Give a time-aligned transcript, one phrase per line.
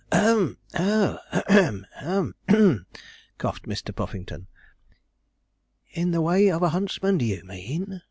[0.11, 0.57] 'Hem!
[0.73, 1.85] hem!
[1.93, 2.85] hem!'
[3.37, 3.95] coughed Mr.
[3.95, 4.47] Puffington.
[5.91, 7.99] 'In the way of a huntsman do you mean?'